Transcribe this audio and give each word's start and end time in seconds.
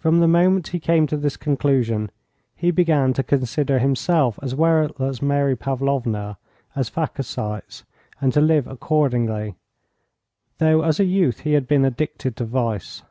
From 0.00 0.18
the 0.18 0.26
moment 0.26 0.66
he 0.66 0.80
came 0.80 1.06
to 1.06 1.16
this 1.16 1.36
conclusion 1.36 2.10
he 2.56 2.72
began 2.72 3.12
to 3.12 3.22
consider 3.22 3.78
himself 3.78 4.36
as 4.42 4.52
well 4.52 4.90
as 4.98 5.22
Mary 5.22 5.54
Pavlovna 5.54 6.38
as 6.74 6.90
phacocytes, 6.90 7.84
and 8.20 8.32
to 8.32 8.40
live 8.40 8.66
accordingly, 8.66 9.54
though 10.58 10.82
as 10.82 10.98
a 10.98 11.04
youth 11.04 11.42
he 11.42 11.52
had 11.52 11.68
been 11.68 11.84
addicted 11.84 12.34
to 12.38 12.44
vice. 12.44 13.02